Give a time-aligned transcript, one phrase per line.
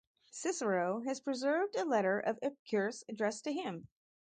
[0.31, 3.87] Cicero has preserved a letter of Epicurus addressed to him.